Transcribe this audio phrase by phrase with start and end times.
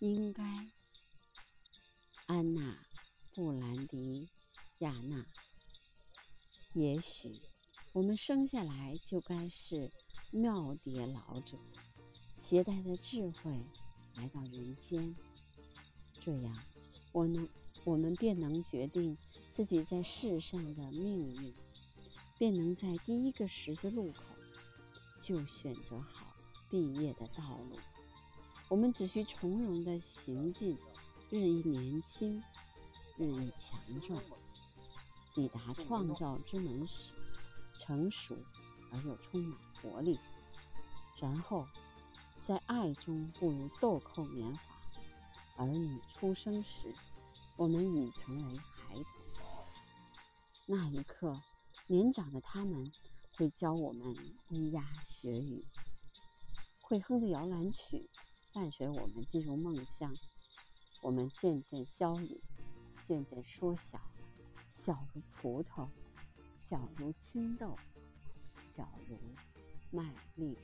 [0.00, 0.42] 应该。
[2.26, 2.60] 安娜·
[3.34, 4.28] 布兰迪
[4.78, 5.26] 亚娜。
[6.72, 7.38] 也许，
[7.92, 9.90] 我们生下来就该是
[10.32, 11.58] 耄耋老者，
[12.36, 13.52] 携带着智慧
[14.14, 15.14] 来到人间，
[16.18, 16.56] 这样，
[17.12, 17.46] 我能，
[17.84, 19.18] 我们便能决定
[19.50, 21.54] 自己在世上的命运，
[22.38, 24.22] 便能在第一个十字路口
[25.20, 26.34] 就选择好
[26.70, 27.76] 毕业的道路。
[28.70, 30.78] 我们只需从容的行进，
[31.28, 32.40] 日益年轻，
[33.16, 34.22] 日益强壮。
[35.34, 37.12] 抵达创造之门时，
[37.80, 38.36] 成熟
[38.92, 40.16] 而又充满活力；
[41.18, 41.66] 然后，
[42.44, 44.62] 在爱中步入豆蔻年华。
[45.64, 46.94] 儿女出生时，
[47.56, 49.04] 我们已成为孩童。
[50.66, 51.42] 那一刻，
[51.88, 52.88] 年长的他们
[53.36, 54.14] 会教我们
[54.48, 55.66] 咿呀学语，
[56.80, 58.08] 会哼着摇篮曲，
[58.52, 60.14] 伴随我们进入梦乡。
[61.02, 62.40] 我们渐渐消隐，
[63.06, 64.00] 渐渐缩小。
[64.68, 65.88] 小如葡萄，
[66.58, 67.76] 小如青豆，
[68.66, 69.16] 小如
[69.90, 70.56] 麦粒。